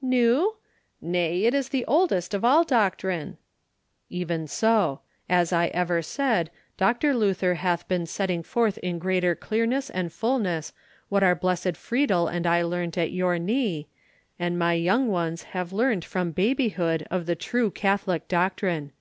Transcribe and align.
"New? 0.00 0.54
Nay, 1.00 1.42
it 1.44 1.54
is 1.54 1.70
the 1.70 1.84
oldest 1.86 2.32
of 2.32 2.44
all 2.44 2.62
doctrine." 2.62 3.36
"Even 4.08 4.46
so. 4.46 5.00
As 5.28 5.52
I 5.52 5.66
ever 5.74 6.02
said, 6.02 6.52
Dr. 6.76 7.16
Luther 7.16 7.54
hath 7.54 7.88
been 7.88 8.06
setting 8.06 8.44
forth 8.44 8.78
in 8.78 9.00
greater 9.00 9.34
clearness 9.34 9.90
and 9.90 10.12
fulness 10.12 10.72
what 11.08 11.24
our 11.24 11.34
blessed 11.34 11.76
Friedel 11.76 12.28
and 12.28 12.46
I 12.46 12.62
learnt 12.62 12.96
at 12.96 13.10
your 13.10 13.40
knee, 13.40 13.88
and 14.38 14.56
my 14.56 14.74
young 14.74 15.08
ones 15.08 15.42
have 15.50 15.72
learnt 15.72 16.04
from 16.04 16.30
babyhood 16.30 17.04
of 17.10 17.26
the 17.26 17.34
true 17.34 17.68
Catholic 17.68 18.28
doctrine. 18.28 18.92